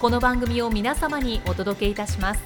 [0.00, 2.40] この番組を皆様にお届けいたします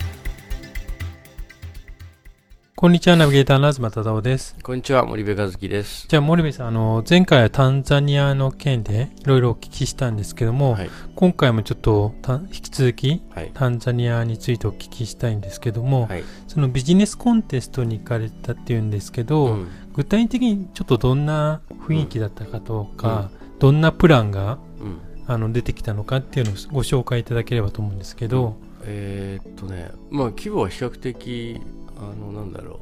[2.74, 4.56] こんにちは、ナビゲーターの東忠夫です。
[4.60, 6.08] こんにちは、森部和樹です。
[6.08, 10.90] じゃあ、森部さん、あの、前回はタンザニアの件でいろいろお聞きしたんですけども、はい。
[11.14, 13.52] 今回もちょっとた引き続きはい。
[13.54, 16.24] タンザニアについてお聞きしたいんですけども、はい。
[16.48, 25.13] そのビジネスコンテストに行かれたっていうんですけど、うん具体的にちょっとどんな雰囲気だったかとか、どんなプランがうん。
[25.26, 31.60] あの出てきたのかっていうのをご紹介いただければと思うんですけど、えーっとね、まあ、規模は比較的、
[31.96, 32.80] あの、なんだろ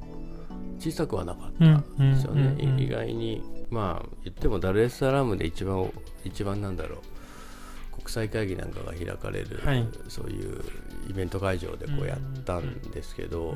[0.79, 2.43] う、小さくはなかったんですよね。
[2.43, 5.91] うんうんうんうん意外に、まあ、言ってもダルエスサラームで一番、
[6.25, 9.87] 一番なんだろう、国際会議なんかが開かれる、はい。
[10.09, 10.61] そういう
[11.09, 13.55] イベント会場でこうやったんですけど、ん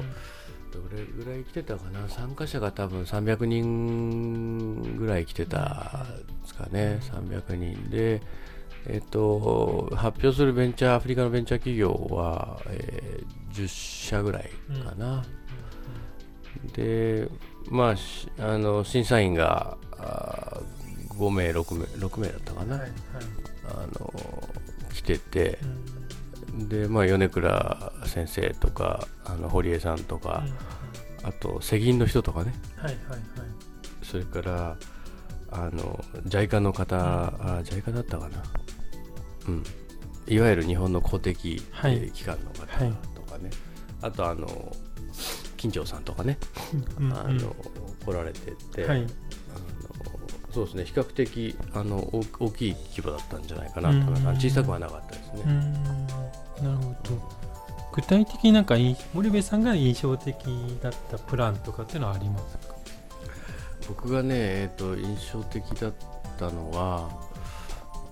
[0.70, 2.08] どれぐらい来てたかな？
[2.08, 7.00] 参加者が多分300人ぐらい来てたんですかね。
[7.02, 8.22] 300人で
[8.88, 14.50] えっと発表するベンチャーアフリカのベンチャー企業は、えー10社ぐらい
[14.84, 15.24] かな、
[16.74, 17.26] で
[17.70, 22.90] まあしあの審査員があー5名6名6名だったかな、はいはい。
[23.68, 24.12] あの
[24.92, 25.58] 来てて。
[25.62, 25.96] うん
[26.68, 30.42] でまあ米倉先生とかあの堀江さんとか、
[31.22, 32.54] あと世銀の人とかね。
[32.76, 33.20] はいはいはい。
[34.02, 34.76] それから
[35.50, 38.42] あの JICA の方、あ JICA だったかな
[39.48, 39.64] うん。
[40.26, 41.62] いわゆる日本の公的、
[42.12, 43.50] 機関の方はいとかね、
[44.02, 44.74] あとあの
[45.56, 46.38] 金城さんとかね、
[46.98, 47.12] うん。
[47.12, 47.54] あの
[48.04, 48.98] 来られてて、はい。
[48.98, 49.08] あの
[50.52, 50.84] そうですね。
[50.84, 56.06] 比較的あの大大きい規模だったんじゃないかなと小さくはなかったですね、ん。
[56.06, 56.12] な
[56.62, 57.46] るほど。
[57.94, 60.36] 具体的になんかいい森部さんが印象的
[60.82, 62.74] だったプランとかっていうのはありますか？
[63.88, 65.94] 僕がね、えー、と印象的だっ
[66.38, 67.08] たのは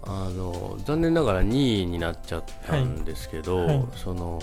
[0.07, 3.67] あの残念ながら2位になっちゃったんですけど、はい。
[3.67, 3.87] はい。
[3.97, 4.41] その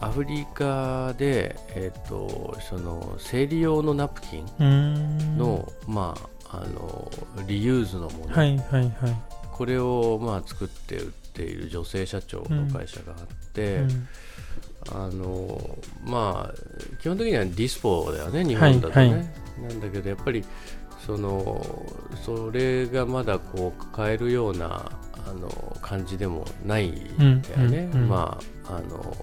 [0.00, 6.16] アフリカで、えー、とその生理用のナプキンの,、ま
[6.48, 7.10] あ、あの
[7.46, 8.92] リユーズのもの、はいはいはい。
[9.52, 14.08] これを、まあ、作って売っている女性社長の会社があって、うん。
[14.90, 19.24] あのまあ基本的にはディスポだよね日本だとね、はいは
[19.68, 20.44] なんだけどやっぱり
[21.06, 21.64] その
[22.24, 24.90] それがまだこう買えるような
[25.26, 28.08] あの感じでもないんだよね、うんうんうん。
[28.08, 29.16] まああの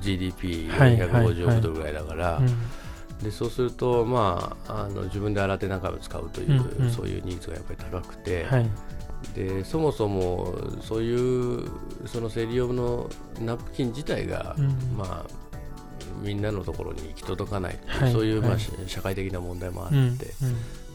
[0.00, 1.26] GDP はいはいはい。
[1.26, 2.46] 150億ドルぐらいだから、うん。
[3.22, 6.90] でそうすると、まあ、あの自分で洗って中を使うという、うんうん。
[6.90, 8.68] そういうニーズがやっぱり高くて、はい。
[9.36, 11.70] でそもそもそういう
[12.06, 13.08] その生理用の
[13.40, 14.66] ナプキン自体が、うん
[14.96, 15.42] まあ
[16.20, 18.56] みんなのところに行き届かないはいそういう、まあ
[18.86, 20.16] 社会的な問題もあって、うん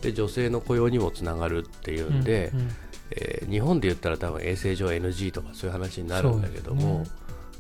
[0.02, 2.72] で女性の雇用にもつながるっていうんで、うん
[3.12, 7.12] えー日本で言ったら多分衛生上 NG とかそういう話になるんだけども、そ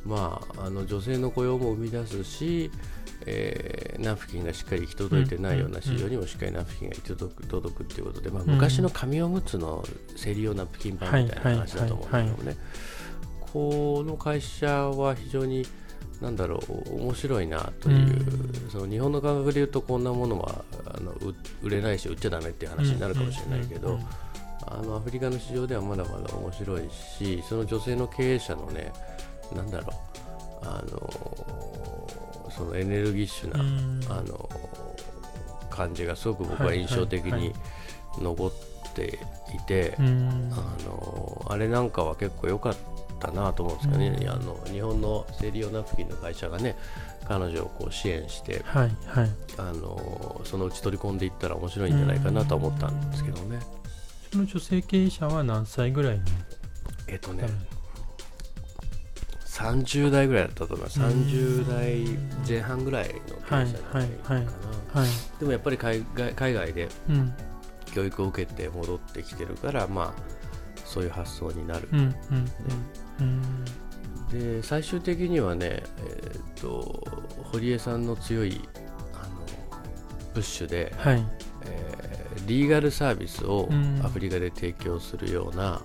[0.05, 2.69] うまああの女性の雇用も生み出すし、
[3.25, 9.83] えーナプキンがしっかり行き届いてないような市場にもしっかりナプキンが行き届く届くっていうことで、まあ、うん昔の紙おむつの
[10.15, 12.57] 生理用ナプキン版みたいな話だと思うんだけどもね、
[13.53, 15.65] この会社は非常に
[16.21, 20.63] なんだろう面白いなという、その日本の感覚で言うとこんなものは
[20.93, 24.07] あの売売れないし売っちゃダメっていう話になるかもしれないけど、うんうんうん
[24.69, 28.91] あのアフリカの市場ではまだまだ面白いしその女性の経営者のね
[29.55, 29.93] なんだろ
[30.61, 34.01] うあのそのエネルギッシュな、うん。
[34.09, 34.49] あの
[35.69, 37.41] 感じがすごく僕は印象的にはい。
[37.41, 37.53] はい
[38.19, 38.51] 残っ
[38.95, 39.19] て
[39.53, 40.51] いて、うん。
[40.51, 42.79] あのあれなんかは結構良かった
[43.31, 44.29] なと思うんですけどね、うん。
[44.29, 46.75] あの日本の生理用ナプキンの会社がね
[47.27, 49.29] 彼女をこう支援してはいはい。
[49.57, 53.59] あのそのうち取り込んでいったら面白いんじゃないかなとは思ったんですけどね。
[54.31, 56.23] その女性経営者は何歳ぐらいの
[57.07, 57.49] えっとね
[59.45, 60.99] 30代ぐらいだったと思います。
[60.99, 62.05] 30代
[62.47, 64.43] 前半ぐらいの経営者だったかな、
[65.39, 66.87] でもやっぱり海外海外で
[67.95, 70.21] 教育を受けて戻ってきてるから、まあ
[70.85, 72.15] そういう発想になる、ね、
[74.31, 77.03] で最終的にはね、えーと、
[77.51, 78.61] 堀江さんの強い
[79.13, 79.45] あの
[80.33, 81.25] プッシュで、はい、
[81.65, 83.69] えー、リーガルサービスを
[84.03, 85.81] アフリカで提供するような、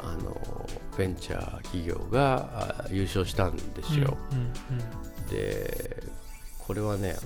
[0.00, 0.66] あの
[0.96, 4.16] ベンチャー企業が優勝したんですよ。
[4.32, 6.04] うんうんうん、で
[6.58, 7.16] これはね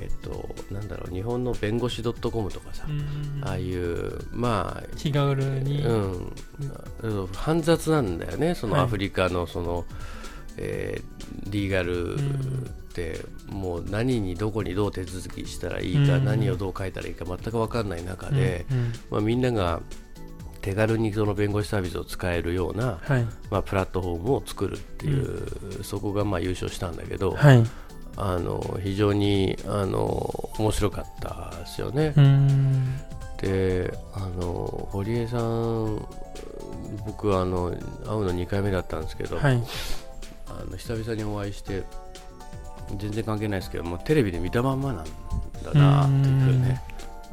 [0.00, 2.84] えっと、なんだろう日本の弁護士 .com とかさ、
[3.42, 5.92] ああいうまあ気軽に、う
[7.22, 9.84] ん、煩雑なんだよねそのアフリカのその、はい、
[10.58, 12.18] えー、リーガルっ
[12.94, 18.66] てもう何にどこにどう手続きしたらいいか、何をどう書いたらいいか全く分かんない中で、
[19.10, 19.80] まあ、みんなが
[20.64, 27.62] 手軽にその弁護士サービスを使えるような、はい、まあ、プラットフォームを作るっていう、うん、そこがまあ優勝したんだけど、はい、
[28.16, 32.14] あの非常にあの面白かったですよね。
[33.38, 36.06] であの堀江さん
[37.04, 39.62] 僕あの会うの2回目だったんですけど、はい、
[40.48, 41.82] あの久々にお会いして
[42.96, 45.04] 全然関係ないですけどもテレビで見たまんまなん
[45.62, 46.80] だなっていうね。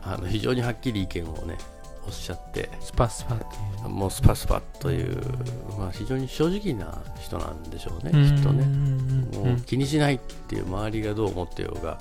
[0.04, 1.57] あの非常にはっきり意見をね
[2.12, 2.69] おっしゃって。
[2.81, 3.48] スパスパってい
[3.86, 3.90] う。
[3.90, 5.18] もうスパスパという、
[5.80, 8.66] まあ、非常に正直な人なんでしょうねきっとね。
[9.38, 12.00] もう気にしないっていう周りがどう思ってようが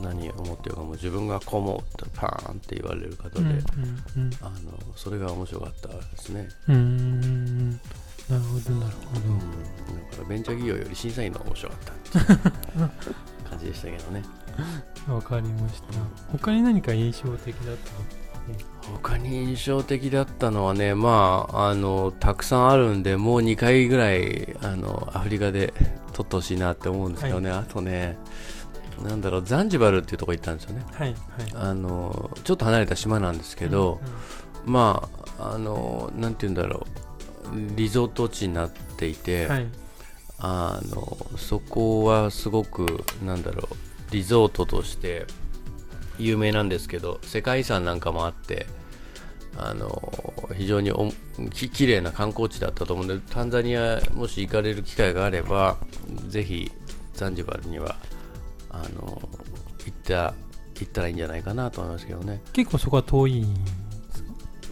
[0.00, 3.44] 何を思ってようがもう自分がこう思ってパーンって言われる方で、
[4.40, 4.56] あの
[4.96, 6.48] それが面白かったですね。
[6.68, 11.78] うんなるほどなるほど、うん、だからベンチャー企業より審査員の面白かっ
[12.12, 14.22] た感じでしたけどね。
[15.08, 15.86] わかりました、
[16.32, 18.25] 他に何か印象的だった？
[19.02, 25.72] 他に印象的だったのはね、まあ、あのたくさんあるんで、もう2回ぐらいあのアフリカで
[26.12, 28.16] 撮ってほしいなって思うんですけどね、はい、あとね、
[29.02, 31.16] なんだろう、ザンジバルっていうとこ行ったんですよね、はいはい、
[31.54, 35.08] あのちょっと離れた島なんですけど、うんうん、ま
[35.38, 36.86] あ、あのなんて言うんだろ
[37.52, 39.66] う、リゾート地になっていて、はい、
[40.38, 45.26] あのそこはすごく、なんだろう、リゾートとして、
[46.18, 48.66] 有名なんですけど世界遺産なんかもあって
[49.58, 50.12] あの
[50.56, 51.10] 非常にお
[51.50, 55.78] き綺麗な観光地だったと思うのでタンザニアもし行かれる機会があれば
[56.28, 56.70] ぜひ
[57.14, 57.96] ザンジバルには
[58.70, 59.22] あの
[59.84, 60.34] 行った
[60.74, 62.42] 行ったらいいんじゃないかなと思いますけどね。
[62.52, 63.46] 結構そこは遠い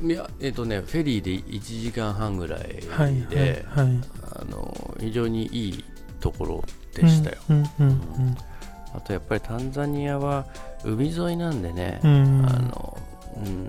[0.02, 4.00] いやえっ、ー、とねフェリーで1時間半ぐらいで、はいはいはい、
[4.32, 5.84] あの非常にいい
[6.20, 6.64] ところ
[6.94, 7.88] でしたよ、うんうんうん。
[7.88, 8.36] うん、
[8.94, 10.46] あとやっぱりタンザニアは
[10.84, 12.98] 海沿いなんでね、うん、あの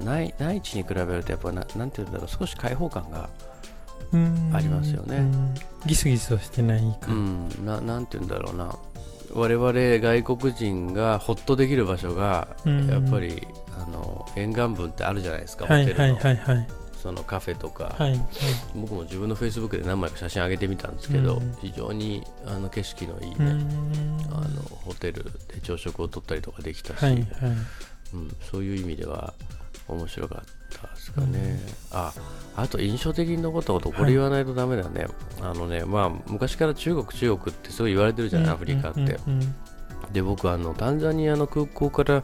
[0.03, 3.29] 内内地に比べるとやっぱななんていうんだろう少し開放感が
[4.53, 5.23] ありますよね。
[5.85, 8.75] ギスギスとしてないか、うん、ななんていうんだろうな。
[9.33, 13.45] 我々外国人がほっとできる場所が、やっぱり
[13.77, 16.01] あの沿岸部ってあるじゃないですか、ホテルの。
[16.01, 18.19] はいはいはいそのカフェとか、はいはい、
[18.73, 23.35] 僕も自分のフェイスブックで何枚か写真上げてみたんですけど、うん、非常にあの景色のいいね、
[24.31, 27.23] あのホテルで朝食をとったりとかできたし、はいはい、
[28.15, 29.35] うん、そういう意味では
[29.87, 31.59] 面白かったですかね、
[31.91, 32.11] うん、あ
[32.55, 35.05] あと印象的に残ったことこれ言わないとだめだね、
[35.41, 39.19] あのねまあ昔から中国中国ってすごい言われてるじゃない、アフリカって、
[40.11, 42.23] で僕あのタンザニアの空港から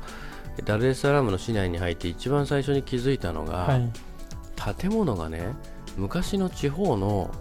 [0.66, 3.92] ダルエスサラームの市内に入って一番最初に気づいたのが、はい
[4.78, 5.54] 建物がね
[5.98, 7.34] 昔の地方の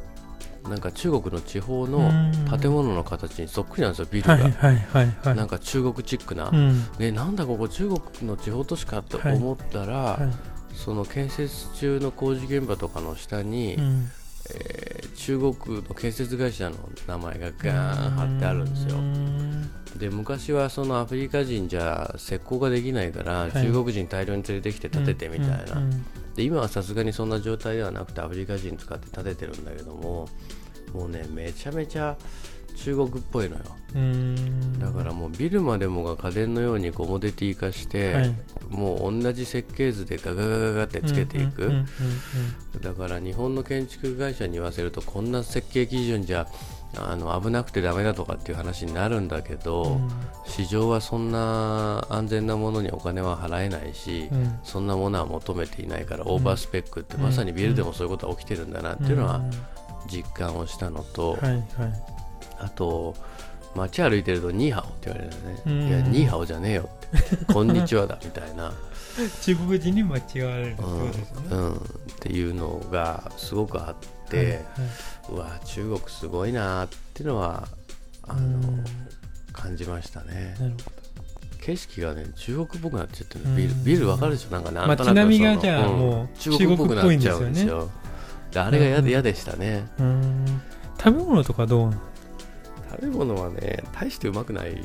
[0.69, 2.11] なんか中国の地方の
[2.59, 10.23] 建物の形にそっくりなんですよ、ビルが、はいはいはいはい、なんか中国チックな、うん、でなんだここ中国の地方都市かと思ったら、はい。
[10.25, 10.33] はい、
[10.75, 14.11] その建設中の工事現場とかの下に、うん、
[14.55, 18.99] えー、中国の建設会社の名前がガーン貼ってあるんですよ。
[19.99, 25.83] で昔はそのアフリカ人じゃ石膏ができないから、中国人大量に連れてきて建ててみたいな、
[26.37, 30.29] で今はさすがにそんな状態ではなくてアフリカ人使って建ててるんだけども
[30.93, 32.17] もうねめちゃめちゃ
[32.77, 33.63] 中国っぽいのよ。
[34.79, 38.35] だからもうビルまでもが家電のようにコモディティ化して、はい、
[38.69, 41.85] もう同じ設計図でガガガガガってつけていく。
[42.81, 46.47] だから日本の建築会社に言わせるとこんな設計基準じゃ
[46.97, 50.11] あの危なくてダメだとかっていう話になるんだけど、うん、
[50.45, 59.41] 市場はそんな安全なものにお金は払えないし、うん、そんなものは求めていないからオーバースペックってまさにビルでもそういうことは起きてるんだなっていうのは
[60.09, 61.65] 実感をしたのと、はいはい、
[62.59, 63.15] あと
[63.77, 68.73] 街歩いてると「ニーハオ」って言われるよね「いやニーハオじゃねえよ」って「こんにちはだ」みたいな。
[69.43, 71.79] 中国人に間違われるってことですね、うん、っ
[72.21, 74.59] ていうのがすごくあって、はいはい、
[75.33, 77.67] うわ中国すごいなっていうのは
[78.27, 78.61] あの
[79.53, 80.57] 感じましたね。
[80.59, 80.85] なるほど。
[81.61, 84.51] 景色がね中国っぽくなっちゃってるビルビルわかるでしょ？
[84.51, 87.91] なんかなんとなく街並みがじゃあもう、中国っぽくなっちゃうんですよ。
[88.55, 89.87] あれが嫌で嫌でしたね。
[90.99, 91.95] 食べ物とかどう
[92.91, 94.83] 食べ物はね大してうまくないよね。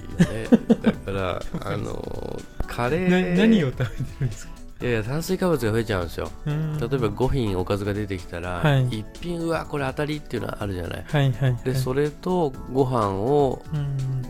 [0.84, 3.38] だから あのカレー。
[3.38, 4.54] 何を食べてるんですか？
[4.86, 6.30] いやいや炭水化物が増えちゃうんですよ。
[6.46, 13.64] 例えば5品おかずが出てきたら、はい、1品うわこれ当たりっていうのはあるじゃない、はいはいはい、でそれとご飯を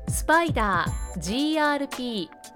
[0.09, 2.27] スパイダー grp